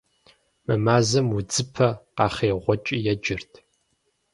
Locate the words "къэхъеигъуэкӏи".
2.15-2.95